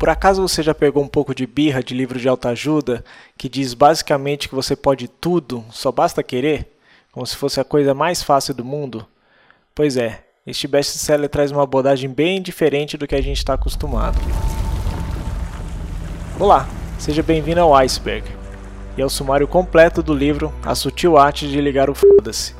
[0.00, 3.04] Por acaso você já pegou um pouco de birra de livro de autoajuda
[3.36, 6.74] que diz basicamente que você pode tudo, só basta querer?
[7.12, 9.06] Como se fosse a coisa mais fácil do mundo?
[9.74, 14.18] Pois é, este best-seller traz uma abordagem bem diferente do que a gente está acostumado.
[16.38, 16.66] Olá,
[16.98, 18.26] seja bem-vindo ao Iceberg
[18.96, 22.54] e ao sumário completo do livro A Sutil Arte de Ligar o Foda-se.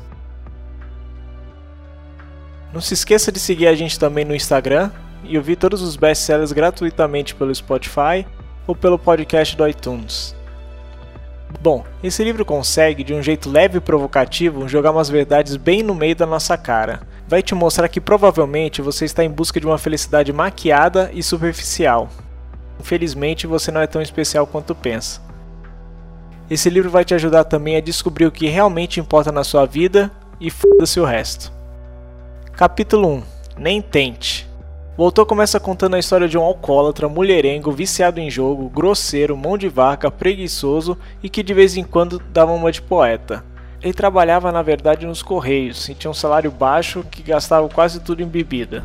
[2.71, 4.91] Não se esqueça de seguir a gente também no Instagram
[5.23, 8.25] e ouvir todos os best-sellers gratuitamente pelo Spotify
[8.67, 10.35] ou pelo podcast do iTunes.
[11.59, 15.93] Bom, esse livro consegue, de um jeito leve e provocativo, jogar umas verdades bem no
[15.93, 17.01] meio da nossa cara.
[17.27, 22.09] Vai te mostrar que provavelmente você está em busca de uma felicidade maquiada e superficial.
[22.79, 25.21] Infelizmente, você não é tão especial quanto pensa.
[26.49, 30.11] Esse livro vai te ajudar também a descobrir o que realmente importa na sua vida
[30.39, 31.51] e foda-se o resto.
[32.53, 33.23] Capítulo 1
[33.57, 34.50] Nem tente.
[34.97, 39.69] Autor começa contando a história de um alcoólatra, mulherengo, viciado em jogo, grosseiro, mão de
[39.69, 43.43] vaca, preguiçoso e que de vez em quando dava uma de poeta.
[43.81, 48.21] Ele trabalhava na verdade nos Correios e tinha um salário baixo que gastava quase tudo
[48.21, 48.83] em bebida.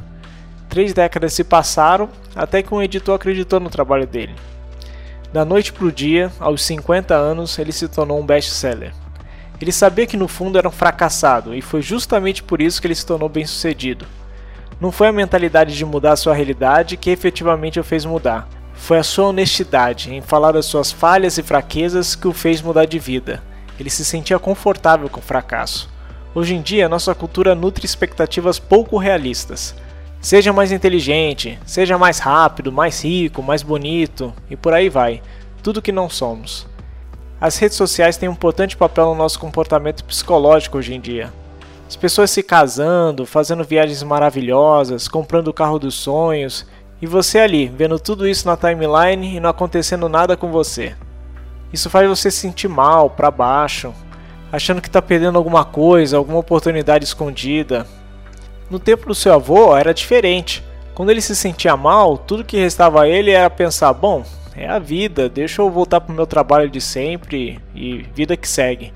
[0.69, 4.35] Três décadas se passaram até que um editor acreditou no trabalho dele.
[5.33, 8.95] Da noite para o dia, aos 50 anos, ele se tornou um best-seller.
[9.61, 12.95] Ele sabia que no fundo era um fracassado e foi justamente por isso que ele
[12.95, 14.07] se tornou bem-sucedido.
[14.79, 18.47] Não foi a mentalidade de mudar a sua realidade que efetivamente o fez mudar.
[18.75, 22.85] Foi a sua honestidade em falar das suas falhas e fraquezas que o fez mudar
[22.85, 23.43] de vida.
[23.81, 25.89] Ele se sentia confortável com o fracasso.
[26.35, 29.75] Hoje em dia, nossa cultura nutre expectativas pouco realistas.
[30.21, 35.23] Seja mais inteligente, seja mais rápido, mais rico, mais bonito e por aí vai.
[35.63, 36.67] Tudo que não somos.
[37.41, 41.33] As redes sociais têm um importante papel no nosso comportamento psicológico hoje em dia.
[41.89, 46.67] As pessoas se casando, fazendo viagens maravilhosas, comprando o carro dos sonhos,
[47.01, 50.97] e você ali, vendo tudo isso na timeline e não acontecendo nada com você.
[51.73, 53.95] Isso faz você se sentir mal, para baixo,
[54.51, 57.87] achando que está perdendo alguma coisa, alguma oportunidade escondida.
[58.71, 60.65] No tempo do seu avô era diferente.
[60.95, 64.25] Quando ele se sentia mal, tudo que restava a ele era pensar: bom,
[64.57, 68.49] é a vida, deixa eu voltar para o meu trabalho de sempre e vida que
[68.49, 68.93] segue.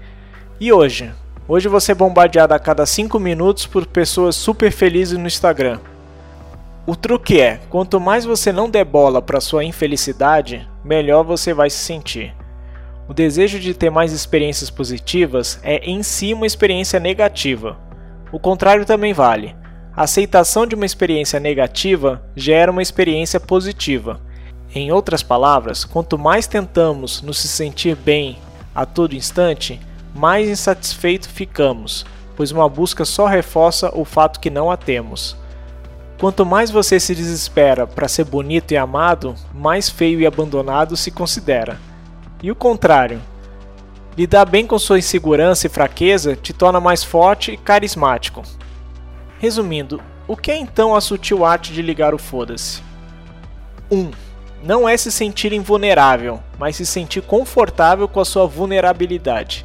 [0.59, 1.13] E hoje?
[1.53, 5.81] Hoje você é bombardeado a cada 5 minutos por pessoas super felizes no Instagram.
[6.87, 11.69] O truque é, quanto mais você não der bola para sua infelicidade, melhor você vai
[11.69, 12.33] se sentir.
[13.09, 17.77] O desejo de ter mais experiências positivas é em si uma experiência negativa.
[18.31, 19.57] O contrário também vale.
[19.93, 24.21] A aceitação de uma experiência negativa gera uma experiência positiva.
[24.73, 28.39] Em outras palavras, quanto mais tentamos nos se sentir bem
[28.73, 29.81] a todo instante,
[30.15, 32.05] mais insatisfeito ficamos,
[32.37, 35.37] pois uma busca só reforça o fato que não a temos.
[36.19, 41.11] Quanto mais você se desespera para ser bonito e amado, mais feio e abandonado se
[41.11, 41.79] considera.
[42.43, 43.21] E o contrário.
[44.17, 48.43] Lidar bem com sua insegurança e fraqueza te torna mais forte e carismático.
[49.39, 52.83] Resumindo, o que é então a sutil arte de ligar o foda-se?
[53.91, 53.99] 1.
[53.99, 54.11] Um,
[54.63, 59.65] não é se sentir invulnerável, mas se sentir confortável com a sua vulnerabilidade.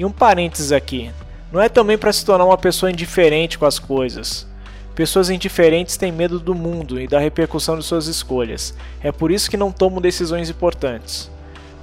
[0.00, 1.10] E um parênteses aqui:
[1.52, 4.46] não é também para se tornar uma pessoa indiferente com as coisas.
[4.94, 8.74] Pessoas indiferentes têm medo do mundo e da repercussão de suas escolhas.
[9.02, 11.30] É por isso que não tomam decisões importantes.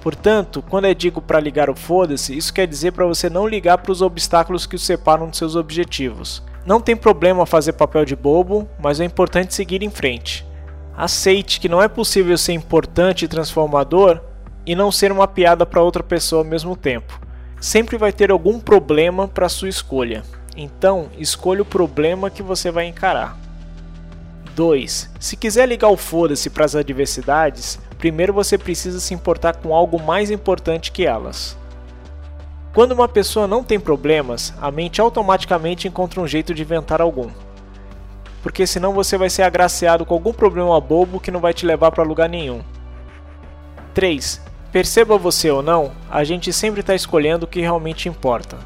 [0.01, 3.77] Portanto, quando é digo para ligar o foda-se, isso quer dizer para você não ligar
[3.77, 6.41] para os obstáculos que o separam de seus objetivos.
[6.65, 10.43] Não tem problema fazer papel de bobo, mas é importante seguir em frente.
[10.97, 14.19] Aceite que não é possível ser importante e transformador
[14.65, 17.26] e não ser uma piada para outra pessoa ao mesmo tempo
[17.59, 20.23] sempre vai ter algum problema para sua escolha.
[20.55, 23.37] Então, escolha o problema que você vai encarar.
[24.55, 25.11] 2.
[25.19, 30.01] Se quiser ligar o foda-se para as adversidades, primeiro você precisa se importar com algo
[30.01, 31.55] mais importante que elas.
[32.73, 37.29] Quando uma pessoa não tem problemas, a mente automaticamente encontra um jeito de inventar algum.
[38.41, 41.91] Porque senão você vai ser agraciado com algum problema bobo que não vai te levar
[41.91, 42.61] para lugar nenhum.
[43.93, 44.41] 3.
[44.71, 48.57] Perceba você ou não, a gente sempre está escolhendo o que realmente importa.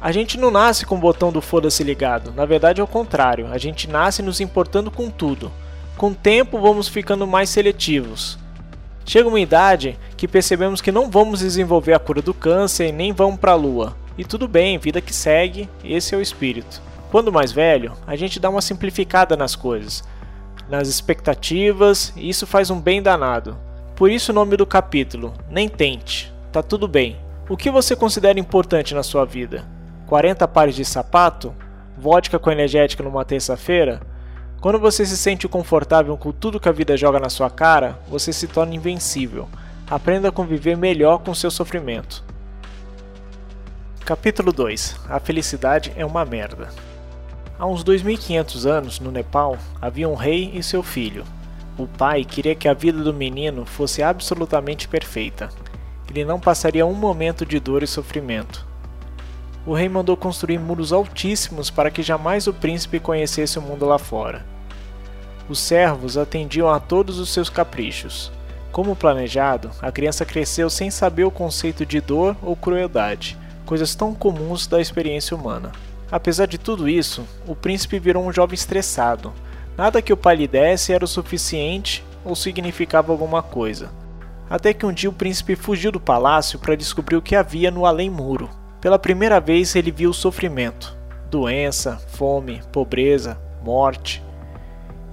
[0.00, 3.46] A gente não nasce com o botão do foda-se ligado, na verdade é o contrário,
[3.50, 5.50] a gente nasce nos importando com tudo.
[5.96, 8.38] Com o tempo vamos ficando mais seletivos.
[9.06, 13.12] Chega uma idade que percebemos que não vamos desenvolver a cura do câncer e nem
[13.12, 13.96] vamos para a lua.
[14.18, 16.82] E tudo bem, vida que segue, esse é o espírito.
[17.10, 20.02] Quando mais velho, a gente dá uma simplificada nas coisas,
[20.68, 23.56] nas expectativas, e isso faz um bem danado.
[23.96, 27.16] Por isso o nome do capítulo, Nem Tente, tá tudo bem.
[27.48, 29.64] O que você considera importante na sua vida?
[30.08, 31.54] 40 pares de sapato?
[31.96, 34.00] Vodka com energética numa terça-feira?
[34.60, 38.32] Quando você se sente confortável com tudo que a vida joga na sua cara, você
[38.32, 39.48] se torna invencível.
[39.88, 42.24] Aprenda a conviver melhor com seu sofrimento.
[44.04, 46.68] Capítulo 2 A felicidade é uma merda.
[47.56, 51.24] Há uns 2500 anos, no Nepal, havia um rei e seu filho.
[51.76, 55.48] O pai queria que a vida do menino fosse absolutamente perfeita.
[56.08, 58.64] Ele não passaria um momento de dor e sofrimento.
[59.66, 63.98] O rei mandou construir muros altíssimos para que jamais o príncipe conhecesse o mundo lá
[63.98, 64.44] fora.
[65.48, 68.30] Os servos atendiam a todos os seus caprichos.
[68.70, 73.36] Como planejado, a criança cresceu sem saber o conceito de dor ou crueldade,
[73.66, 75.72] coisas tão comuns da experiência humana.
[76.10, 79.32] Apesar de tudo isso, o príncipe virou um jovem estressado.
[79.76, 83.90] Nada que o pai lhe desse era o suficiente ou significava alguma coisa.
[84.48, 87.84] Até que um dia o príncipe fugiu do palácio para descobrir o que havia no
[87.84, 88.48] além-muro.
[88.80, 90.96] Pela primeira vez ele viu o sofrimento:
[91.30, 94.22] doença, fome, pobreza, morte.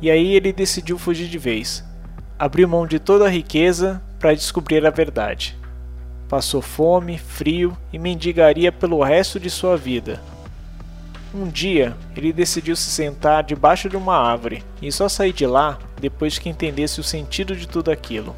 [0.01, 1.83] E aí ele decidiu fugir de vez.
[2.37, 5.57] Abriu mão de toda a riqueza para descobrir a verdade.
[6.27, 10.21] Passou fome, frio e mendigaria pelo resto de sua vida.
[11.33, 15.79] Um dia, ele decidiu se sentar debaixo de uma árvore e só sair de lá
[15.99, 18.35] depois que entendesse o sentido de tudo aquilo.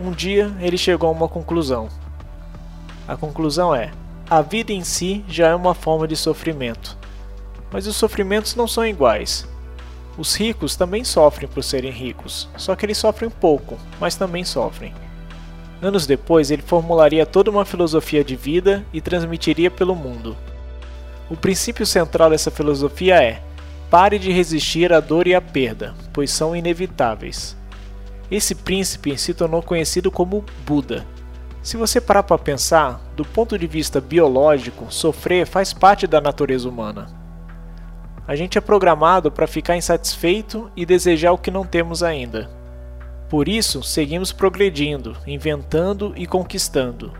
[0.00, 1.88] Um dia, ele chegou a uma conclusão.
[3.06, 3.92] A conclusão é:
[4.28, 6.98] a vida em si já é uma forma de sofrimento.
[7.70, 9.46] Mas os sofrimentos não são iguais.
[10.18, 14.92] Os ricos também sofrem por serem ricos, só que eles sofrem pouco, mas também sofrem.
[15.80, 20.36] Anos depois, ele formularia toda uma filosofia de vida e transmitiria pelo mundo.
[21.32, 23.40] O princípio central dessa filosofia é:
[23.90, 27.56] pare de resistir à dor e à perda, pois são inevitáveis.
[28.30, 31.06] Esse príncipe se tornou conhecido como Buda.
[31.62, 36.68] Se você parar para pensar, do ponto de vista biológico, sofrer faz parte da natureza
[36.68, 37.08] humana.
[38.28, 42.50] A gente é programado para ficar insatisfeito e desejar o que não temos ainda.
[43.30, 47.10] Por isso, seguimos progredindo, inventando e conquistando.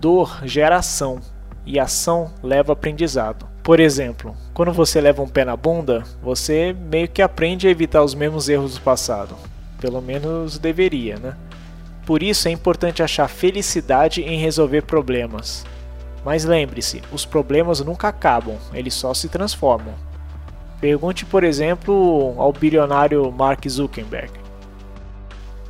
[0.00, 1.20] Dor gera ação,
[1.68, 3.46] e ação leva aprendizado.
[3.62, 8.02] Por exemplo, quando você leva um pé na bunda, você meio que aprende a evitar
[8.02, 9.36] os mesmos erros do passado.
[9.78, 11.36] Pelo menos deveria, né?
[12.06, 15.66] Por isso é importante achar felicidade em resolver problemas.
[16.24, 19.94] Mas lembre-se, os problemas nunca acabam, eles só se transformam.
[20.80, 24.32] Pergunte, por exemplo, ao bilionário Mark Zuckerberg.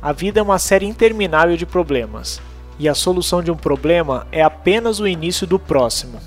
[0.01, 2.41] A vida é uma série interminável de problemas,
[2.79, 6.17] e a solução de um problema é apenas o início do próximo.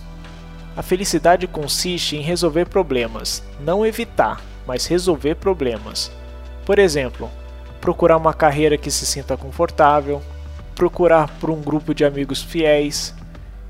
[0.77, 6.13] A felicidade consiste em resolver problemas, não evitar, mas resolver problemas.
[6.67, 7.31] Por exemplo,
[7.81, 10.23] procurar uma carreira que se sinta confortável,
[10.75, 13.15] procurar por um grupo de amigos fiéis,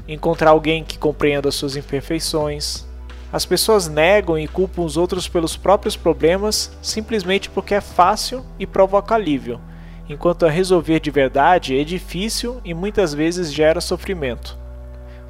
[0.06, 2.84] encontrar alguém que compreenda suas imperfeições,
[3.32, 8.66] as pessoas negam e culpam os outros pelos próprios problemas simplesmente porque é fácil e
[8.66, 9.58] provoca alívio,
[10.12, 14.56] enquanto a resolver de verdade é difícil e muitas vezes gera sofrimento.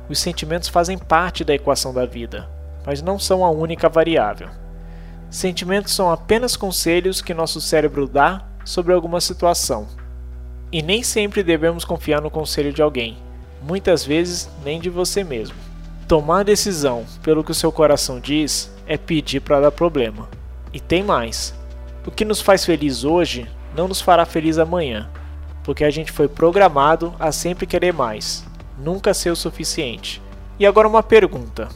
[0.08, 2.49] Os sentimentos fazem parte da equação da vida,
[2.84, 4.49] mas não são a única variável.
[5.31, 9.87] Sentimentos são apenas conselhos que nosso cérebro dá sobre alguma situação.
[10.70, 13.17] E nem sempre devemos confiar no conselho de alguém,
[13.62, 15.56] muitas vezes nem de você mesmo.
[16.08, 20.28] Tomar decisão pelo que o seu coração diz é pedir para dar problema.
[20.73, 21.55] E tem mais:
[22.05, 25.09] o que nos faz feliz hoje não nos fará feliz amanhã,
[25.64, 28.45] porque a gente foi programado a sempre querer mais,
[28.79, 30.21] nunca ser o suficiente.
[30.59, 31.69] E agora uma pergunta: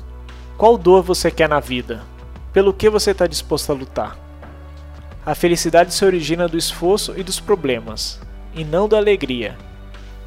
[0.57, 2.03] qual dor você quer na vida?
[2.53, 4.17] Pelo que você está disposto a lutar?
[5.25, 8.21] A felicidade se origina do esforço e dos problemas,
[8.55, 9.59] e não da alegria.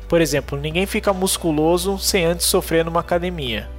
[0.07, 3.69] Por exemplo, ninguém fica musculoso sem antes sofrer numa academia.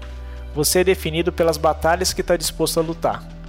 [0.54, 3.39] Você é definido pelas batalhas que está disposto a lutar.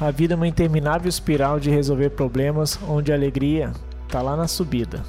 [0.00, 3.70] A vida é uma interminável espiral de resolver problemas onde a alegria
[4.06, 5.04] está lá na subida.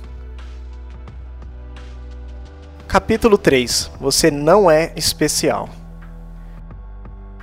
[2.90, 5.70] Capítulo 3 Você não é especial.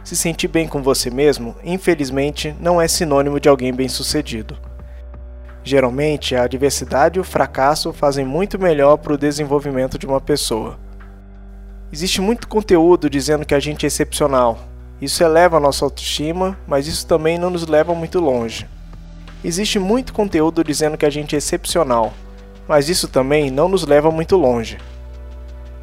[0.04, 4.54] Se sentir bem com você mesmo, infelizmente, não é sinônimo de alguém bem-sucedido.
[5.64, 10.78] Geralmente, a adversidade e o fracasso fazem muito melhor para o desenvolvimento de uma pessoa.
[11.90, 14.58] Existe muito conteúdo dizendo que a gente é excepcional.
[15.00, 18.66] Isso eleva a nossa autoestima, mas isso também não nos leva muito longe.
[19.44, 22.12] Existe muito conteúdo dizendo que a gente é excepcional,
[22.66, 24.78] mas isso também não nos leva muito longe.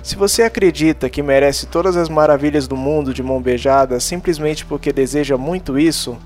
[0.03, 4.93] Se você acredita que merece todas as maravilhas do mundo de mão beijada simplesmente porque
[4.93, 6.17] deseja muito isso,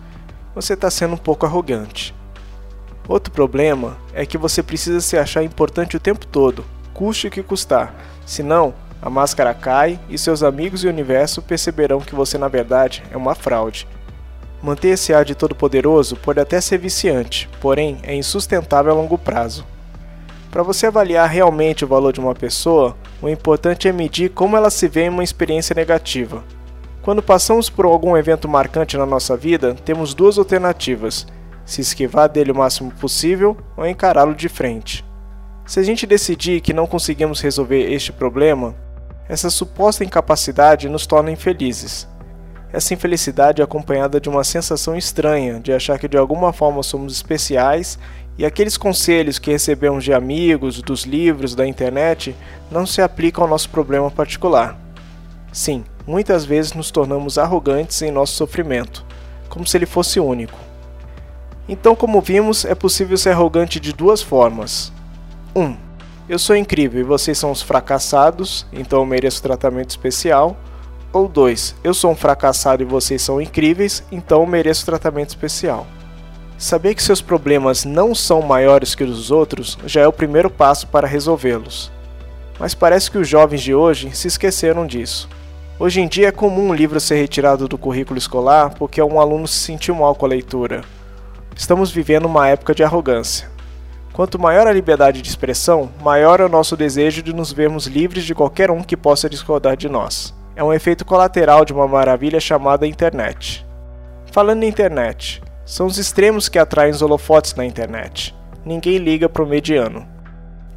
[0.53, 2.13] você está sendo um pouco arrogante.
[3.07, 7.41] Outro problema é que você precisa se achar importante o tempo todo, custe o que
[7.41, 12.47] custar, senão a máscara cai e seus amigos e o universo perceberão que você na
[12.47, 13.87] verdade é uma fraude.
[14.61, 19.65] Manter esse ar de todo-poderoso pode até ser viciante, porém é insustentável a longo prazo.
[20.51, 24.69] Para você avaliar realmente o valor de uma pessoa, o importante é medir como ela
[24.69, 26.43] se vê em uma experiência negativa.
[27.01, 31.25] Quando passamos por algum evento marcante na nossa vida, temos duas alternativas:
[31.63, 35.05] se esquivar dele o máximo possível ou encará-lo de frente.
[35.65, 38.75] Se a gente decidir que não conseguimos resolver este problema,
[39.29, 42.07] essa suposta incapacidade nos torna infelizes.
[42.73, 47.13] Essa infelicidade é acompanhada de uma sensação estranha de achar que de alguma forma somos
[47.13, 47.99] especiais
[48.39, 52.35] e aqueles conselhos que recebemos de amigos, dos livros, da internet
[52.71, 54.75] não se aplicam ao nosso problema particular.
[55.51, 59.05] Sim, muitas vezes nos tornamos arrogantes em nosso sofrimento,
[59.47, 60.57] como se ele fosse único.
[61.67, 64.91] Então, como vimos, é possível ser arrogante de duas formas.
[65.55, 65.61] 1.
[65.61, 65.77] Um,
[66.29, 70.55] eu sou incrível e vocês são os fracassados, então eu mereço tratamento especial.
[71.11, 71.75] Ou 2.
[71.83, 75.87] Eu sou um fracassado e vocês são incríveis, então mereço tratamento especial.
[76.55, 80.51] Saber que seus problemas não são maiores que os dos outros já é o primeiro
[80.51, 81.91] passo para resolvê-los.
[82.59, 85.27] Mas parece que os jovens de hoje se esqueceram disso.
[85.79, 89.47] Hoje em dia é comum um livro ser retirado do currículo escolar porque um aluno
[89.47, 90.83] se sentiu mal com a leitura.
[91.55, 93.49] Estamos vivendo uma época de arrogância.
[94.13, 98.25] Quanto maior a liberdade de expressão, maior é o nosso desejo de nos vermos livres
[98.25, 102.37] de qualquer um que possa discordar de nós é um efeito colateral de uma maravilha
[102.37, 103.65] chamada internet.
[104.29, 108.35] Falando em internet, são os extremos que atraem os holofotes na internet.
[108.65, 110.05] Ninguém liga para o mediano.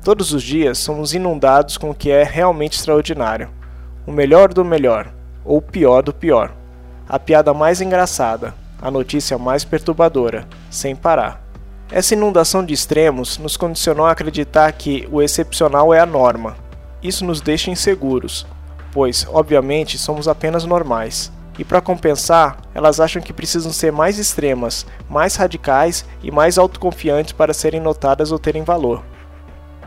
[0.05, 3.51] Todos os dias somos inundados com o que é realmente extraordinário.
[4.07, 5.13] O melhor do melhor,
[5.45, 6.53] ou o pior do pior.
[7.09, 11.42] A piada mais engraçada, a notícia mais perturbadora, sem parar.
[11.95, 16.57] Essa inundação de extremos nos condicionou a acreditar que o excepcional é a norma.
[17.03, 18.47] Isso nos deixa inseguros,
[18.91, 21.31] pois, obviamente, somos apenas normais.
[21.59, 27.35] E para compensar, elas acham que precisam ser mais extremas, mais radicais e mais autoconfiantes
[27.35, 29.05] para serem notadas ou terem valor.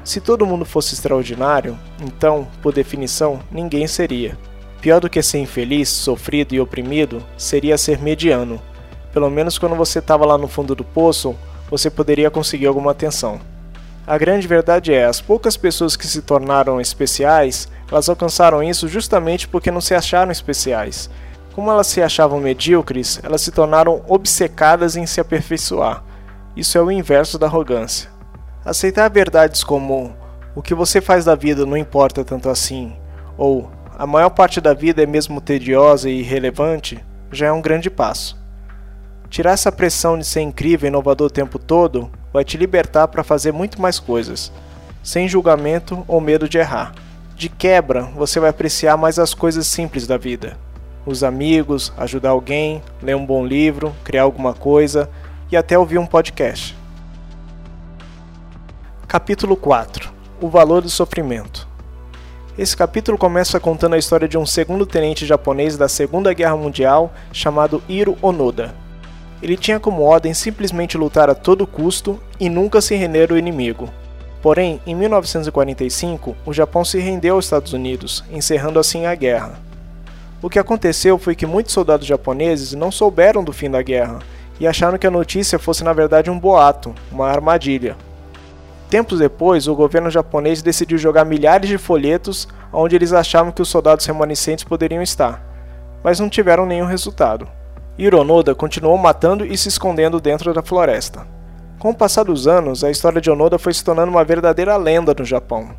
[0.03, 4.37] Se todo mundo fosse extraordinário, então, por definição, ninguém seria.
[4.79, 8.61] Pior do que ser infeliz, sofrido e oprimido seria ser mediano.
[9.11, 11.35] Pelo menos quando você estava lá no fundo do poço,
[11.77, 13.39] você poderia conseguir alguma atenção.
[14.07, 19.47] A grande verdade é, as poucas pessoas que se tornaram especiais elas alcançaram isso justamente
[19.47, 21.09] porque não se acharam especiais.
[21.53, 26.03] Como elas se achavam medíocres, elas se tornaram obcecadas em se aperfeiçoar.
[26.55, 28.09] Isso é o inverso da arrogância.
[28.63, 30.15] Aceitar verdades como
[30.55, 32.95] o que você faz da vida não importa tanto assim,
[33.37, 37.89] ou a maior parte da vida é mesmo tediosa e irrelevante, já é um grande
[37.89, 38.37] passo.
[39.35, 43.21] Tirar essa pressão de ser incrível e inovador o tempo todo vai te libertar para
[43.21, 44.49] fazer muito mais coisas,
[45.03, 46.95] sem julgamento ou medo de errar.
[47.35, 50.57] De quebra, você vai apreciar mais as coisas simples da vida.
[51.05, 55.09] Os amigos, ajudar alguém, ler um bom livro, criar alguma coisa
[55.51, 56.73] e até ouvir um podcast.
[59.05, 61.67] Capítulo 4 O valor do sofrimento.
[62.57, 67.13] Esse capítulo começa contando a história de um segundo tenente japonês da Segunda Guerra Mundial
[67.33, 68.84] chamado Hiro Onoda.
[69.41, 73.89] Ele tinha como ordem simplesmente lutar a todo custo e nunca se render ao inimigo.
[74.41, 79.59] Porém, em 1945, o Japão se rendeu aos Estados Unidos, encerrando assim a guerra.
[80.41, 84.19] O que aconteceu foi que muitos soldados japoneses não souberam do fim da guerra
[84.59, 87.95] e acharam que a notícia fosse na verdade um boato, uma armadilha.
[88.89, 93.69] Tempos depois, o governo japonês decidiu jogar milhares de folhetos onde eles achavam que os
[93.69, 95.43] soldados remanescentes poderiam estar,
[96.03, 97.47] mas não tiveram nenhum resultado.
[97.97, 101.25] Hironoda continuou matando e se escondendo dentro da floresta.
[101.79, 105.15] Com o passar dos anos, a história de Onoda foi se tornando uma verdadeira lenda
[105.17, 105.69] no Japão.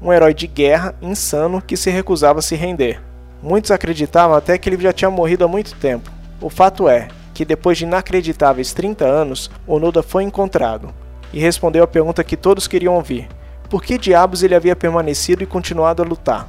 [0.00, 3.02] Um herói de guerra insano que se recusava a se render.
[3.42, 6.10] Muitos acreditavam até que ele já tinha morrido há muito tempo.
[6.40, 10.94] O fato é que depois de inacreditáveis 30 anos, Onoda foi encontrado
[11.30, 13.28] e respondeu a pergunta que todos queriam ouvir:
[13.68, 16.48] por que diabos ele havia permanecido e continuado a lutar?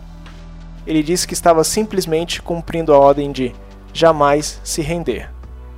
[0.86, 3.54] Ele disse que estava simplesmente cumprindo a ordem de
[3.98, 5.30] jamais se render.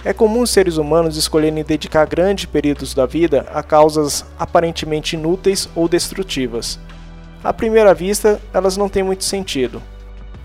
[0.04, 5.70] É comum os seres humanos escolherem dedicar grandes períodos da vida a causas aparentemente inúteis
[5.76, 6.80] ou destrutivas.
[7.44, 9.82] À primeira vista, elas não têm muito sentido.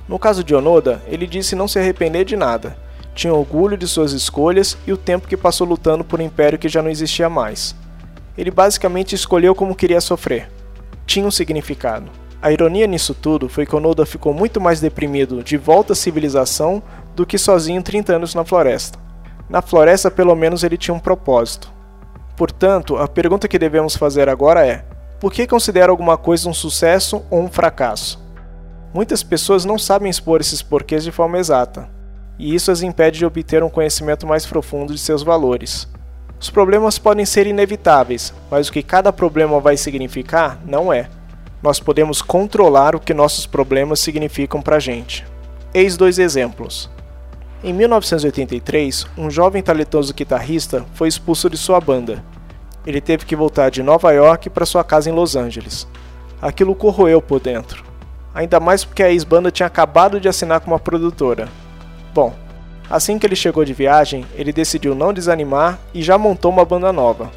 [0.08, 2.76] No caso de Onoda, ele disse não se arrepender de nada.
[3.14, 6.68] Tinha orgulho de suas escolhas e o tempo que passou lutando por um império que
[6.68, 7.74] já não existia mais.
[8.36, 10.48] Ele basicamente escolheu como queria sofrer.
[11.06, 12.10] Tinha um significado.
[12.42, 16.82] A ironia nisso tudo foi que Onoda ficou muito mais deprimido de volta à civilização
[17.14, 18.98] do que sozinho 30 anos na floresta.
[19.48, 21.72] Na floresta, pelo menos, ele tinha um propósito.
[22.36, 24.84] Portanto, a pergunta que devemos fazer agora é:
[25.20, 28.22] por que considera alguma coisa um sucesso ou um fracasso?
[28.92, 31.88] Muitas pessoas não sabem expor esses porquês de forma exata.
[32.38, 35.88] e isso as impede de obter um conhecimento mais profundo de seus valores.
[36.40, 41.08] Os problemas podem ser inevitáveis, mas o que cada problema vai significar não é.
[41.62, 45.24] Nós podemos controlar o que nossos problemas significam para a gente.
[45.72, 46.90] Eis dois exemplos.
[47.66, 52.22] Em 1983, um jovem talentoso guitarrista foi expulso de sua banda.
[52.86, 55.88] Ele teve que voltar de Nova York para sua casa em Los Angeles.
[56.42, 57.82] Aquilo corroeu por dentro.
[58.34, 61.48] Ainda mais porque a ex-banda tinha acabado de assinar com uma produtora.
[62.12, 62.34] Bom,
[62.90, 66.92] assim que ele chegou de viagem, ele decidiu não desanimar e já montou uma banda
[66.92, 67.30] nova.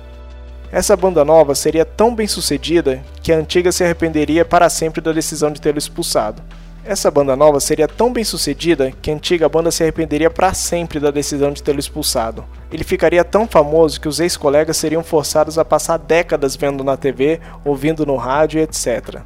[0.70, 5.14] Essa banda nova seria tão bem sucedida que a antiga se arrependeria para sempre da
[5.14, 6.44] decisão de tê-lo expulsado.
[6.90, 11.02] Essa banda nova seria tão bem sucedida que a antiga banda se arrependeria para sempre
[11.02, 12.46] da decisão de tê-lo expulsado.
[12.72, 17.42] Ele ficaria tão famoso que os ex-colegas seriam forçados a passar décadas vendo na TV,
[17.66, 19.20] ouvindo no rádio, etc.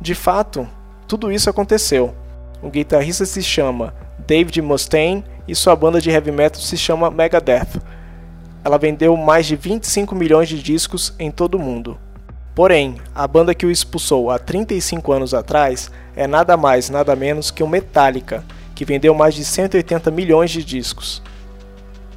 [0.00, 0.64] De fato,
[1.08, 2.14] tudo isso aconteceu.
[2.62, 3.92] O guitarrista se chama
[4.24, 7.82] David Mustaine e sua banda de heavy metal se chama Megadeth.
[8.64, 11.98] Ela vendeu mais de 25 milhões de discos em todo o mundo.
[12.54, 17.50] Porém, a banda que o expulsou há 35 anos atrás é nada mais, nada menos
[17.50, 18.44] que o Metallica,
[18.74, 21.22] que vendeu mais de 180 milhões de discos.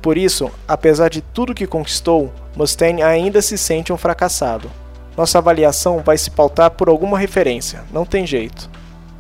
[0.02, 4.70] Por isso, apesar de tudo que conquistou, Mustaine ainda se sente um fracassado.
[5.16, 8.70] Nossa avaliação vai se pautar por alguma referência, não tem jeito.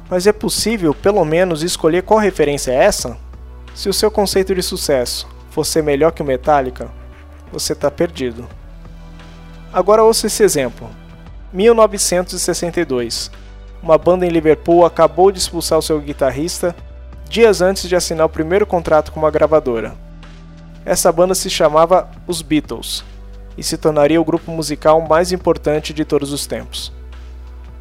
[0.10, 3.17] Mas é possível, pelo menos, escolher qual referência é essa?
[3.74, 6.89] Se o seu conceito de sucesso for ser melhor que o Metallica,
[7.51, 8.48] você está perdido.
[9.74, 10.89] Agora ouça esse exemplo.
[11.55, 13.31] 1962.
[13.81, 16.75] Uma banda em Liverpool acabou de expulsar o seu guitarrista
[17.29, 19.95] dias antes de assinar o primeiro contrato com uma gravadora.
[20.85, 23.03] Essa banda se chamava Os Beatles
[23.57, 26.93] e se tornaria o grupo musical mais importante de todos os tempos.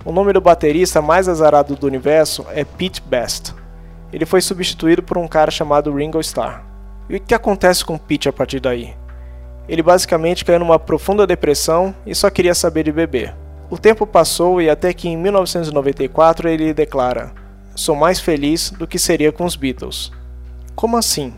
[0.05, 3.55] O nome do baterista mais azarado do universo é Pete Best.
[4.13, 6.65] Ele foi substituído por um cara chamado Ringo Starr.
[7.09, 8.95] E o que acontece com Pete a partir daí?
[9.69, 13.35] Ele basicamente caiu numa profunda depressão e só queria saber de beber.
[13.71, 17.33] O tempo passou e até que em 1994 ele declara:
[17.75, 20.13] Sou mais feliz do que seria com os Beatles.
[20.75, 21.35] Como assim?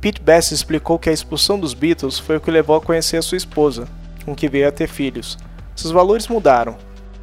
[0.00, 3.22] Pete Best explicou que a expulsão dos Beatles foi o que levou a conhecer a
[3.22, 3.86] sua esposa,
[4.24, 5.38] com quem veio a ter filhos.
[5.76, 6.76] Seus valores mudaram.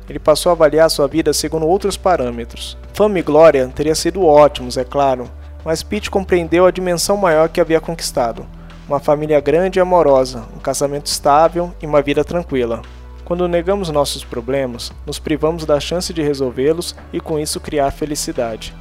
[0.09, 2.77] Ele passou a avaliar sua vida segundo outros parâmetros.
[2.93, 5.29] Fama e glória teriam sido ótimos, é claro,
[5.63, 8.47] mas Pete compreendeu a dimensão maior que havia conquistado
[8.89, 12.81] uma família grande e amorosa, um casamento estável e uma vida tranquila.
[13.29, 18.73] Quando negamos nossos problemas, nos privamos da chance de resolvê-los e com isso criar felicidade.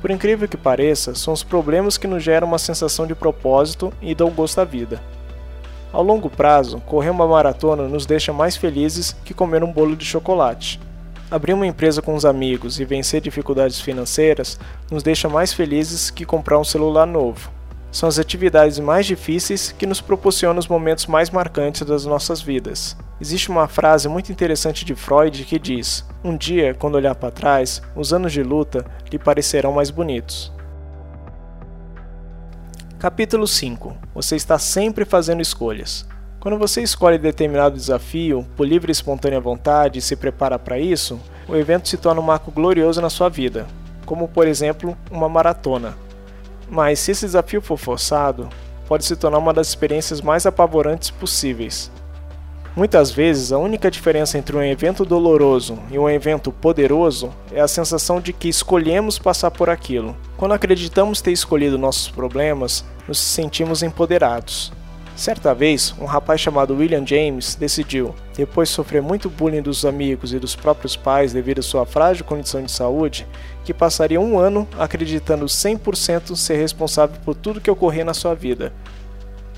[0.00, 4.14] Por incrível que pareça, são os problemas que nos geram uma sensação de propósito e
[4.14, 5.02] dão gosto à vida.
[5.92, 10.04] Ao longo prazo, correr uma maratona nos deixa mais felizes que comer um bolo de
[10.06, 10.80] chocolate.
[11.30, 14.58] Abrir uma empresa com os amigos e vencer dificuldades financeiras
[14.90, 17.57] nos deixa mais felizes que comprar um celular novo
[17.90, 22.96] são as atividades mais difíceis que nos proporcionam os momentos mais marcantes das nossas vidas.
[23.20, 27.82] Existe uma frase muito interessante de Freud que diz: Um dia, quando olhar para trás,
[27.96, 30.52] os anos de luta lhe parecerão mais bonitos.
[32.98, 36.06] Capítulo 5 Você está sempre fazendo escolhas.
[36.40, 41.20] Quando você escolhe determinado desafio por livre e espontânea vontade e se prepara para isso,
[41.48, 43.66] o evento se torna um marco glorioso na sua vida,
[44.06, 45.96] como por exemplo uma maratona.
[46.70, 48.48] Mas se esse desafio for forçado,
[48.86, 51.90] pode se tornar uma das experiências mais apavorantes possíveis.
[52.76, 57.66] Muitas vezes, a única diferença entre um evento doloroso e um evento poderoso é a
[57.66, 60.16] sensação de que escolhemos passar por aquilo.
[60.36, 64.72] Quando acreditamos ter escolhido nossos problemas, nos sentimos empoderados.
[65.18, 70.32] Certa vez, um rapaz chamado William James decidiu, depois de sofrer muito bullying dos amigos
[70.32, 73.26] e dos próprios pais devido à sua frágil condição de saúde,
[73.64, 78.72] que passaria um ano acreditando 100% ser responsável por tudo que ocorria na sua vida.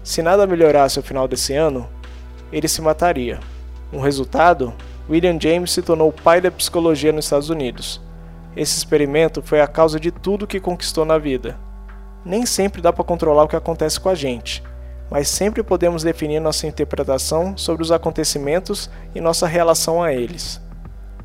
[0.03, 1.87] Se nada melhorasse ao final desse ano,
[2.51, 3.38] ele se mataria.
[3.92, 4.73] Um resultado?
[5.11, 8.01] William James se tornou o pai da psicologia nos Estados Unidos.
[8.57, 11.61] Esse experimento foi a causa de tudo que conquistou na vida.
[12.25, 14.62] Nem sempre dá para controlar o que acontece com a gente
[15.11, 20.61] mas sempre podemos definir nossa interpretação sobre os acontecimentos e nossa relação a eles.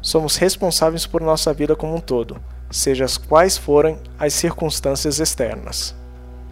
[0.02, 2.38] Somos responsáveis por nossa vida como um todo,
[2.72, 5.96] seja quais forem as circunstâncias externas.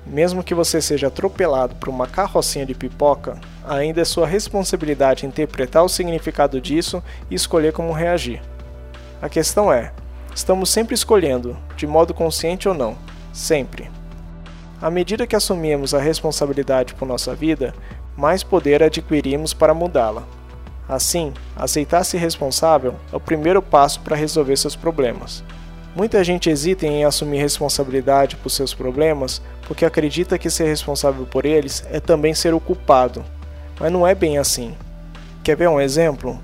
[0.05, 5.83] Mesmo que você seja atropelado por uma carrocinha de pipoca, ainda é sua responsabilidade interpretar
[5.83, 8.41] o significado disso e escolher como reagir.
[9.21, 9.93] A questão é:
[10.35, 12.97] estamos sempre escolhendo, de modo consciente ou não,
[13.31, 13.89] sempre.
[14.83, 17.73] À medida que assumimos a responsabilidade por nossa vida,
[18.17, 20.23] mais poder adquirimos para mudá-la.
[20.89, 25.41] Assim, aceitar-se responsável é o primeiro passo para resolver seus problemas.
[25.95, 31.45] Muita gente hesita em assumir responsabilidade por seus problemas porque acredita que ser responsável por
[31.45, 33.23] eles é também ser o culpado.
[33.79, 34.75] Mas não é bem assim.
[35.45, 36.37] Quer ver um exemplo?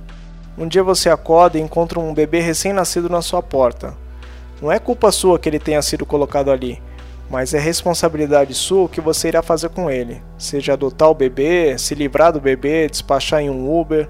[0.57, 3.97] Um dia você acorda e encontra um bebê recém-nascido na sua porta.
[4.61, 6.81] Não é culpa sua que ele tenha sido colocado ali,
[7.29, 11.77] mas é responsabilidade sua o que você irá fazer com ele, seja adotar o bebê,
[11.77, 14.09] se livrar do bebê, despachar em um Uber.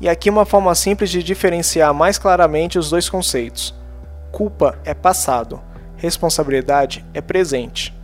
[0.00, 3.74] E aqui uma forma simples de diferenciar mais claramente os dois conceitos.
[4.32, 5.60] Culpa é passado,
[5.96, 7.94] responsabilidade é presente.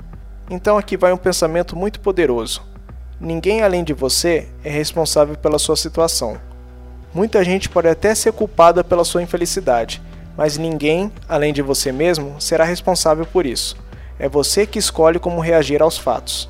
[0.48, 2.62] Então aqui vai um pensamento muito poderoso.
[3.20, 6.38] Ninguém além de você é responsável pela sua situação.
[7.12, 10.02] Muita gente pode até ser culpada pela sua infelicidade,
[10.36, 13.74] mas ninguém, além de você mesmo, será responsável por isso.
[14.18, 16.48] É você que escolhe como reagir aos fatos.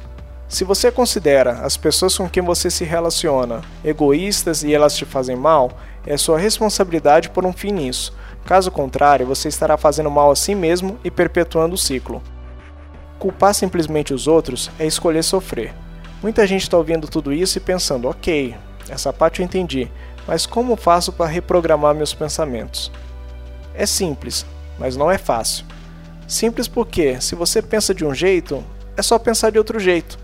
[0.49, 5.35] Se você considera as pessoas com quem você se relaciona egoístas e elas te fazem
[5.35, 5.73] mal,
[6.07, 8.15] é sua responsabilidade por um fim nisso.
[8.45, 12.23] Caso contrário, você estará fazendo mal a si mesmo e perpetuando o ciclo.
[13.19, 15.75] Culpar simplesmente os outros é escolher sofrer.
[16.23, 18.55] Muita gente está ouvindo tudo isso e pensando: ok,
[18.89, 19.91] essa parte eu entendi,
[20.29, 22.93] mas como faço para reprogramar meus pensamentos?
[23.75, 24.47] É simples,
[24.79, 25.65] mas não é fácil.
[26.27, 28.65] Simples porque, se você pensa de um jeito,
[28.97, 30.19] é só pensar de outro jeito.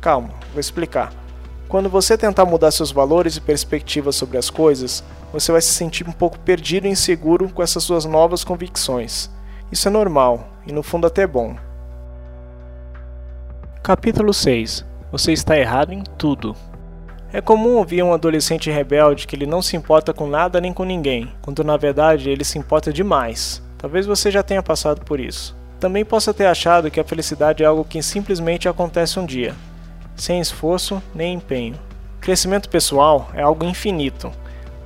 [0.00, 1.12] Calma, vou explicar.
[1.68, 6.08] Quando você tentar mudar seus valores e perspectivas sobre as coisas, você vai se sentir
[6.08, 9.30] um pouco perdido e inseguro com essas suas novas convicções.
[9.70, 11.56] Isso é normal e no fundo até bom.
[13.82, 16.54] Capítulo 6 você está errado em tudo.
[17.32, 20.84] É comum ouvir um adolescente rebelde que ele não se importa com nada nem com
[20.84, 23.62] ninguém, quando na verdade ele se importa demais.
[23.78, 25.56] Talvez você já tenha passado por isso.
[25.78, 29.54] Também possa ter achado que a felicidade é algo que simplesmente acontece um dia,
[30.14, 31.78] sem esforço nem empenho.
[32.20, 34.32] Crescimento pessoal é algo infinito.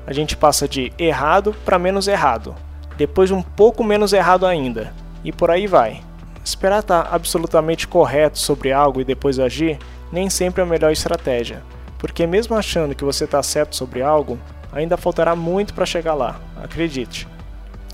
[0.07, 2.55] A gente passa de errado para menos errado,
[2.97, 4.93] depois um pouco menos errado ainda,
[5.25, 6.03] e por aí vai.
[6.45, 9.79] Esperar estar absolutamente correto sobre algo e depois agir
[10.11, 11.63] nem sempre é a melhor estratégia,
[11.99, 14.39] porque mesmo achando que você está certo sobre algo,
[14.73, 17.29] ainda faltará muito para chegar lá, acredite.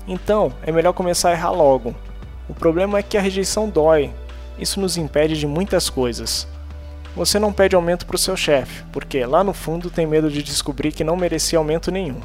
[0.07, 1.93] Então, é melhor começar a errar logo.
[2.47, 4.13] O problema é que a rejeição dói,
[4.57, 6.47] isso nos impede de muitas coisas.
[7.15, 10.41] Você não pede aumento para o seu chefe, porque lá no fundo tem medo de
[10.41, 12.21] descobrir que não merecia aumento nenhum.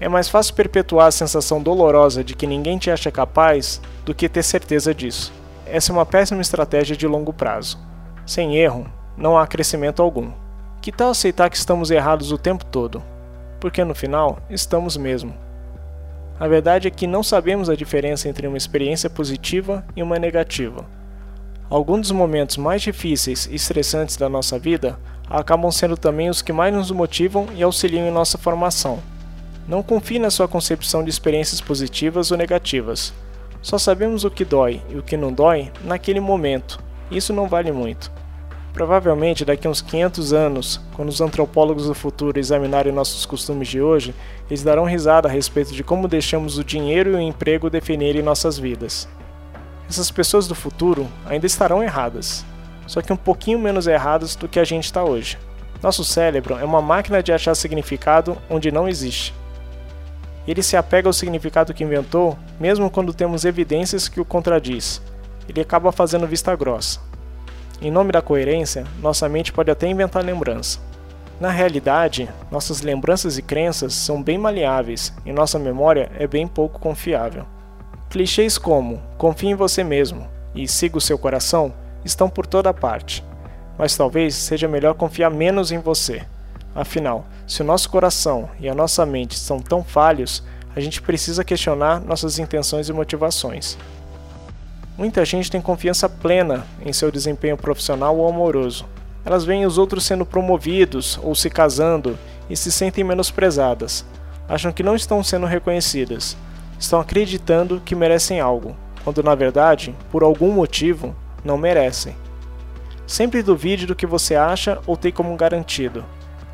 [0.00, 4.28] É mais fácil perpetuar a sensação dolorosa de que ninguém te acha capaz do que
[4.28, 5.30] ter certeza disso.
[5.66, 7.78] Essa é uma péssima estratégia de longo prazo.
[8.24, 10.30] Sem erro, não há crescimento algum.
[10.80, 13.02] Que tal aceitar que estamos errados o tempo todo?
[13.60, 15.34] Porque no final, estamos mesmo.
[16.40, 20.86] A verdade é que não sabemos a diferença entre uma experiência positiva e uma negativa.
[21.68, 24.98] Alguns dos momentos mais difíceis e estressantes da nossa vida
[25.28, 29.00] acabam sendo também os que mais nos motivam e auxiliam em nossa formação.
[29.68, 33.12] Não confie na sua concepção de experiências positivas ou negativas.
[33.60, 36.82] Só sabemos o que dói e o que não dói naquele momento.
[37.10, 38.10] Isso não vale muito.
[38.72, 43.80] Provavelmente daqui a uns 500 anos, quando os antropólogos do futuro examinarem nossos costumes de
[43.80, 44.14] hoje,
[44.48, 48.58] eles darão risada a respeito de como deixamos o dinheiro e o emprego definirem nossas
[48.58, 49.08] vidas.
[49.88, 52.44] Essas pessoas do futuro ainda estarão erradas,
[52.86, 55.36] só que um pouquinho menos erradas do que a gente está hoje.
[55.82, 59.34] Nosso cérebro é uma máquina de achar significado onde não existe.
[60.46, 65.02] Ele se apega ao significado que inventou, mesmo quando temos evidências que o contradiz.
[65.48, 67.09] Ele acaba fazendo vista grossa.
[67.82, 70.78] Em nome da coerência, nossa mente pode até inventar lembrança.
[71.40, 76.78] Na realidade, nossas lembranças e crenças são bem maleáveis e nossa memória é bem pouco
[76.78, 77.46] confiável.
[78.10, 81.72] Clichês como confie em você mesmo e siga o seu coração
[82.04, 83.24] estão por toda parte,
[83.78, 86.22] mas talvez seja melhor confiar menos em você.
[86.74, 90.44] Afinal, se o nosso coração e a nossa mente são tão falhos,
[90.76, 93.78] a gente precisa questionar nossas intenções e motivações.
[95.00, 98.84] Muita gente tem confiança plena em seu desempenho profissional ou amoroso.
[99.24, 102.18] Elas veem os outros sendo promovidos ou se casando
[102.50, 104.04] e se sentem menosprezadas.
[104.46, 106.36] Acham que não estão sendo reconhecidas.
[106.78, 112.14] Estão acreditando que merecem algo, quando na verdade, por algum motivo, não merecem.
[113.06, 116.04] Sempre duvide do que você acha ou tem como garantido.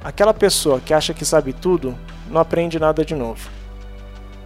[0.05, 1.99] Aquela pessoa que acha que sabe tudo
[2.31, 3.51] não aprende nada de novo.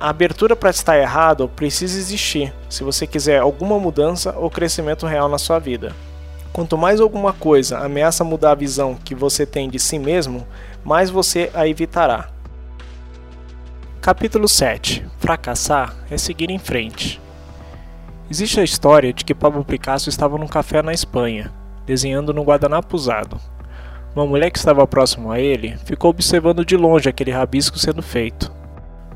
[0.01, 5.29] A abertura para estar errado precisa existir se você quiser alguma mudança ou crescimento real
[5.29, 5.95] na sua vida.
[6.55, 10.47] Quanto mais alguma coisa ameaça mudar a visão que você tem de si mesmo,
[10.83, 12.31] mais você a evitará.
[14.01, 17.21] Capítulo 7 Fracassar é seguir em frente.
[18.31, 21.53] Existe a história de que Pablo Picasso estava num café na Espanha,
[21.85, 23.39] desenhando no guardanapo usado.
[24.17, 28.60] Uma mulher que estava próximo a ele ficou observando de longe aquele rabisco sendo feito.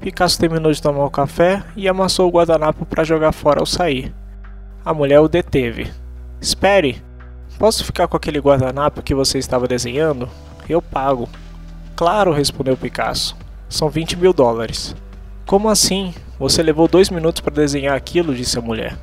[0.05, 4.15] Picasso terminou de tomar o café e amassou o guardanapo para jogar fora ao sair.
[4.85, 5.91] A mulher o deteve.
[6.39, 7.03] Espere!
[7.59, 10.29] posso ficar com aquele guardanapo que você estava desenhando?
[10.69, 11.27] Eu pago.
[11.97, 13.35] Claro, respondeu Picasso.
[13.67, 14.95] São 20 mil dólares.
[15.47, 16.13] Como assim?
[16.39, 18.99] Você levou dois minutos para desenhar aquilo, disse a mulher.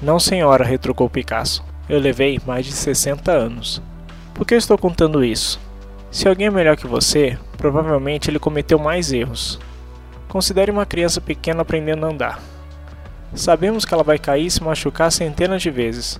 [0.00, 1.64] Não, senhora, retrucou Picasso.
[1.88, 3.82] Eu levei mais de 60 anos.
[4.34, 5.58] Por que eu estou contando isso?
[6.12, 9.58] Se alguém é melhor que você, provavelmente ele cometeu mais erros.
[10.28, 12.40] Considere uma criança pequena aprendendo a andar.
[13.34, 16.18] Sabemos que ela vai cair e se machucar centenas de vezes,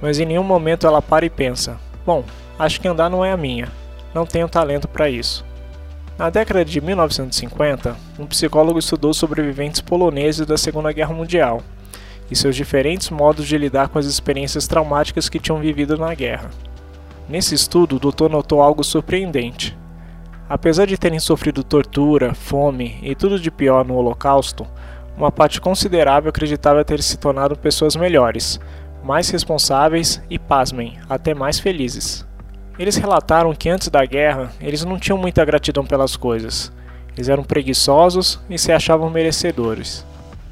[0.00, 2.24] mas em nenhum momento ela para e pensa: bom,
[2.58, 3.68] acho que andar não é a minha,
[4.14, 5.44] não tenho talento para isso.
[6.18, 11.62] Na década de 1950, um psicólogo estudou sobreviventes poloneses da Segunda Guerra Mundial
[12.30, 16.50] e seus diferentes modos de lidar com as experiências traumáticas que tinham vivido na guerra.
[17.28, 19.79] Nesse estudo, o doutor notou algo surpreendente.
[20.50, 24.66] Apesar de terem sofrido tortura, fome e tudo de pior no Holocausto,
[25.16, 28.58] uma parte considerável acreditava ter se tornado pessoas melhores,
[29.04, 32.26] mais responsáveis e, pasmem, até mais felizes.
[32.76, 36.72] Eles relataram que antes da guerra, eles não tinham muita gratidão pelas coisas.
[37.16, 40.04] Eles eram preguiçosos e se achavam merecedores.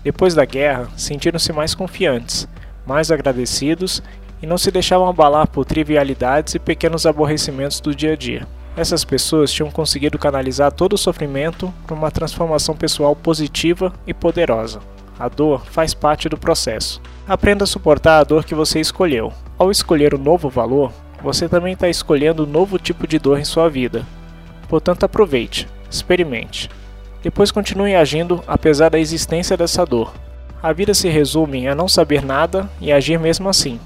[0.05, 2.47] Depois da guerra, sentiram-se mais confiantes,
[2.87, 4.01] mais agradecidos
[4.41, 8.47] e não se deixavam abalar por trivialidades e pequenos aborrecimentos do dia a dia.
[8.79, 14.79] Essas pessoas tinham conseguido canalizar todo o sofrimento para uma transformação pessoal positiva e poderosa.
[15.19, 17.03] A dor faz parte do processo.
[17.27, 19.33] Aprenda a suportar a dor que você escolheu.
[19.59, 23.41] Ao escolher o um novo valor, você também está escolhendo um novo tipo de dor
[23.41, 24.07] em sua vida.
[24.69, 26.71] Portanto, aproveite, experimente.
[27.21, 30.15] Depois continue agindo apesar da existência dessa dor.
[30.63, 33.81] A vida se resume a não saber nada e agir mesmo assim.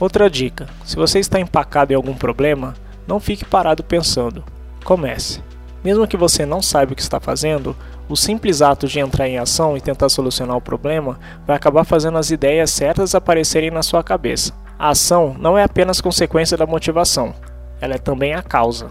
[0.00, 2.74] Outra dica: se você está empacado em algum problema,
[3.08, 4.44] não fique parado pensando.
[4.84, 5.42] Comece.
[5.82, 7.74] Mesmo que você não saiba o que está fazendo,
[8.08, 12.18] o simples ato de entrar em ação e tentar solucionar o problema vai acabar fazendo
[12.18, 14.52] as ideias certas aparecerem na sua cabeça.
[14.78, 17.34] A ação não é apenas consequência da motivação,
[17.80, 18.88] ela é também a causa.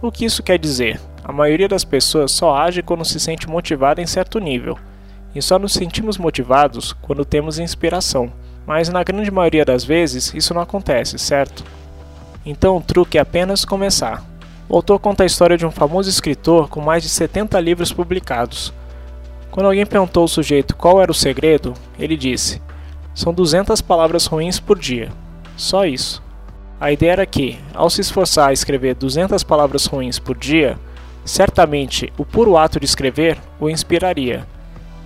[0.00, 0.98] O que isso quer dizer?
[1.22, 4.76] A maioria das pessoas só age quando se sente motivada em certo nível,
[5.34, 8.32] e só nos sentimos motivados quando temos inspiração.
[8.66, 11.64] Mas na grande maioria das vezes isso não acontece, certo?
[12.44, 14.24] Então o truque é apenas começar.
[14.68, 18.72] O autor conta a história de um famoso escritor com mais de 70 livros publicados.
[19.50, 22.60] Quando alguém perguntou ao sujeito qual era o segredo, ele disse:
[23.14, 25.10] São 200 palavras ruins por dia.
[25.56, 26.22] Só isso.
[26.80, 30.78] A ideia era que, ao se esforçar a escrever 200 palavras ruins por dia,
[31.24, 34.44] Certamente, o puro ato de escrever o inspiraria,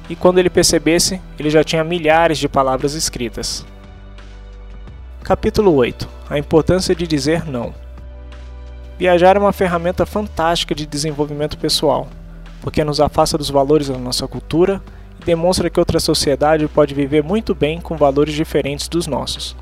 [0.09, 3.66] e quando ele percebesse, ele já tinha milhares de palavras escritas.
[5.22, 7.72] Capítulo 8 A importância de dizer não.
[8.98, 12.08] Viajar é uma ferramenta fantástica de desenvolvimento pessoal,
[12.62, 14.82] porque nos afasta dos valores da nossa cultura
[15.20, 19.54] e demonstra que outra sociedade pode viver muito bem com valores diferentes dos nossos.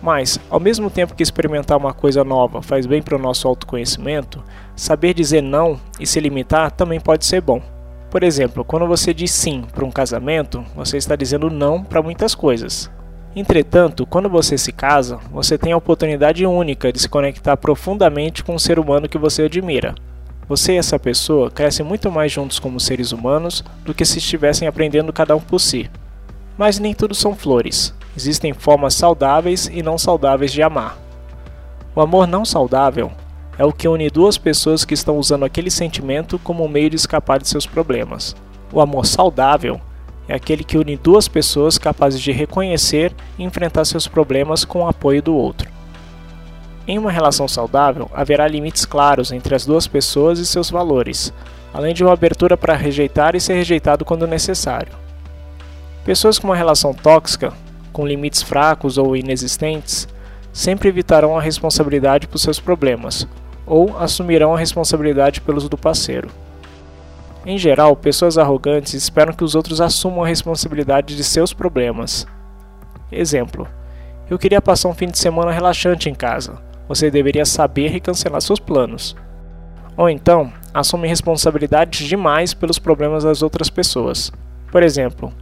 [0.00, 4.42] Mas, ao mesmo tempo que experimentar uma coisa nova faz bem para o nosso autoconhecimento,
[4.76, 7.60] saber dizer não e se limitar também pode ser bom.
[8.10, 12.34] Por exemplo, quando você diz sim para um casamento, você está dizendo não para muitas
[12.34, 12.90] coisas.
[13.36, 18.54] Entretanto, quando você se casa, você tem a oportunidade única de se conectar profundamente com
[18.54, 19.94] um ser humano que você admira.
[20.48, 24.68] Você e essa pessoa crescem muito mais juntos como seres humanos do que se estivessem
[24.68, 25.90] aprendendo cada um por si.
[26.56, 27.92] Mas nem tudo são flores.
[28.16, 30.96] Existem formas saudáveis e não saudáveis de amar.
[31.96, 33.10] O amor não saudável
[33.58, 36.96] é o que une duas pessoas que estão usando aquele sentimento como um meio de
[36.96, 38.36] escapar de seus problemas.
[38.72, 39.80] O amor saudável
[40.28, 44.88] é aquele que une duas pessoas capazes de reconhecer e enfrentar seus problemas com o
[44.88, 45.68] apoio do outro.
[46.86, 51.32] Em uma relação saudável, haverá limites claros entre as duas pessoas e seus valores,
[51.72, 54.92] além de uma abertura para rejeitar e ser rejeitado quando necessário.
[56.04, 57.52] Pessoas com uma relação tóxica
[57.94, 60.06] com limites fracos ou inexistentes,
[60.52, 63.26] sempre evitarão a responsabilidade por seus problemas,
[63.64, 66.28] ou assumirão a responsabilidade pelos do parceiro.
[67.46, 72.26] Em geral, pessoas arrogantes esperam que os outros assumam a responsabilidade de seus problemas.
[73.12, 73.68] Exemplo:
[74.30, 76.58] Eu queria passar um fim de semana relaxante em casa.
[76.88, 79.16] Você deveria saber e cancelar seus planos.
[79.96, 84.32] Ou então, assume responsabilidade demais pelos problemas das outras pessoas.
[84.70, 85.32] Por exemplo,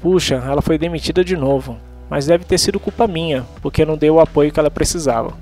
[0.00, 1.76] puxa, ela foi demitida de novo
[2.10, 5.32] mas deve ter sido culpa minha, porque não dei o apoio que ela precisava.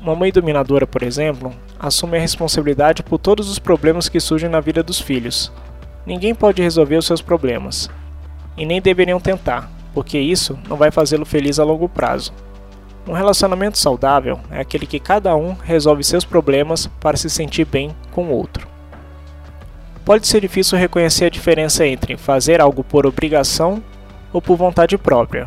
[0.00, 4.60] Uma mãe dominadora, por exemplo, assume a responsabilidade por todos os problemas que surgem na
[4.60, 5.52] vida dos filhos.
[6.06, 7.90] Ninguém pode resolver os seus problemas,
[8.56, 12.32] e nem deveriam tentar, porque isso não vai fazê-lo feliz a longo prazo.
[13.06, 17.94] Um relacionamento saudável é aquele que cada um resolve seus problemas para se sentir bem
[18.12, 18.66] com o outro.
[20.04, 23.82] Pode ser difícil reconhecer a diferença entre fazer algo por obrigação
[24.32, 25.46] ou por vontade própria,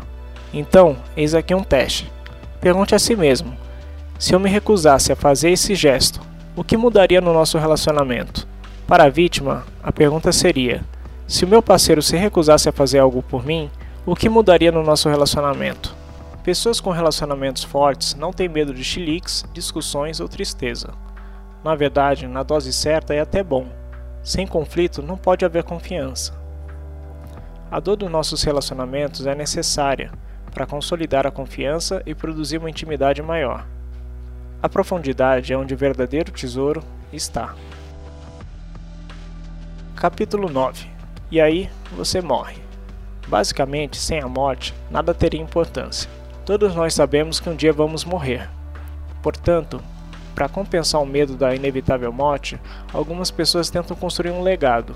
[0.52, 2.10] então, eis aqui um teste.
[2.60, 3.56] Pergunte a si mesmo:
[4.22, 6.20] se eu me recusasse a fazer esse gesto,
[6.54, 8.46] o que mudaria no nosso relacionamento?
[8.86, 10.84] Para a vítima, a pergunta seria:
[11.26, 13.68] se o meu parceiro se recusasse a fazer algo por mim,
[14.06, 15.92] o que mudaria no nosso relacionamento?
[16.44, 20.94] Pessoas com relacionamentos fortes não têm medo de chiliques, discussões ou tristeza.
[21.64, 23.66] Na verdade, na dose certa é até bom.
[24.22, 26.32] Sem conflito não pode haver confiança.
[27.68, 30.12] A dor dos nossos relacionamentos é necessária
[30.54, 33.66] para consolidar a confiança e produzir uma intimidade maior.
[34.62, 37.56] A profundidade é onde o verdadeiro tesouro está.
[39.96, 40.86] Capítulo 9
[41.32, 42.58] E aí você morre.
[43.26, 46.08] Basicamente, sem a morte, nada teria importância.
[46.46, 48.48] Todos nós sabemos que um dia vamos morrer.
[49.20, 49.82] Portanto,
[50.32, 52.56] para compensar o medo da inevitável morte,
[52.92, 54.94] algumas pessoas tentam construir um legado,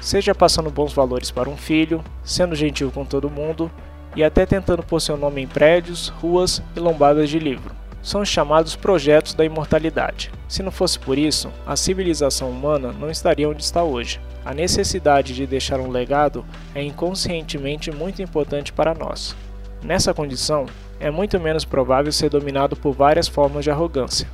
[0.00, 3.70] seja passando bons valores para um filho, sendo gentil com todo mundo
[4.16, 7.85] e até tentando pôr seu nome em prédios, ruas e lombadas de livro.
[8.06, 10.30] São os chamados projetos da imortalidade.
[10.46, 14.20] Se não fosse por isso, a civilização humana não estaria onde está hoje.
[14.44, 19.34] A necessidade de deixar um legado é inconscientemente muito importante para nós.
[19.82, 20.66] Nessa condição,
[21.00, 24.28] é muito menos provável ser dominado por várias formas de arrogância.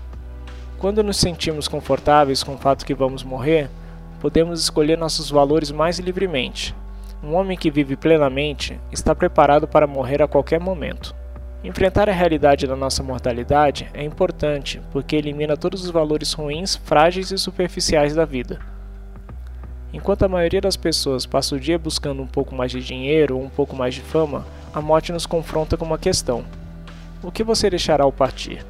[0.77, 3.71] Quando nos sentimos confortáveis com o fato que vamos morrer,
[4.21, 6.75] podemos escolher nossos valores mais livremente.
[7.25, 11.22] Um homem que vive plenamente está preparado para morrer a qualquer momento.
[11.65, 17.31] Enfrentar a realidade da nossa mortalidade é importante porque elimina todos os valores ruins, frágeis
[17.31, 18.59] e superficiais da vida.
[19.93, 23.45] Enquanto a maioria das pessoas passa o dia buscando um pouco mais de dinheiro ou
[23.45, 24.45] um pouco mais de fama,
[24.75, 26.45] a morte nos confronta com uma questão:
[27.23, 28.67] o que você deixará ao partir?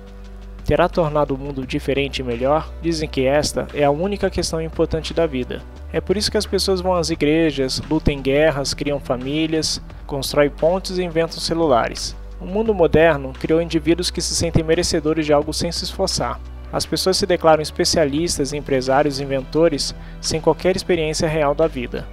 [0.66, 2.70] Terá tornado o mundo diferente e melhor?
[2.83, 5.62] Dizem que esta é a única questão importante da vida.
[5.92, 10.50] É por isso que as pessoas vão às igrejas, lutam em guerras, criam famílias, constroem
[10.50, 12.16] pontes e inventam celulares.
[12.42, 16.40] O mundo moderno criou indivíduos que se sentem merecedores de algo sem se esforçar.
[16.72, 22.05] As pessoas se declaram especialistas, empresários, inventores, sem qualquer experiência real da vida.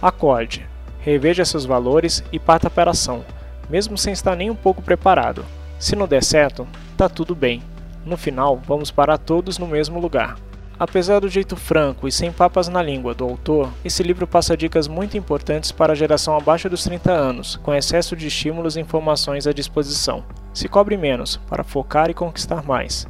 [0.00, 0.64] Acorde,
[1.00, 3.24] reveja seus valores e parta para a ação,
[3.68, 5.44] mesmo sem estar nem um pouco preparado.
[5.76, 6.64] Se não der certo,
[6.96, 7.60] tá tudo bem.
[8.04, 10.36] No final, vamos parar todos no mesmo lugar.
[10.78, 14.86] Apesar do jeito franco e sem papas na língua do autor, esse livro passa dicas
[14.86, 19.46] muito importantes para a geração abaixo dos 30 anos, com excesso de estímulos e informações
[19.46, 20.22] à disposição.
[20.52, 23.06] Se cobre menos, para focar e conquistar mais.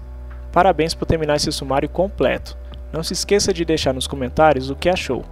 [0.52, 2.56] Parabéns por terminar esse sumário completo.
[2.92, 5.24] Não se esqueça de deixar nos comentários o que achou.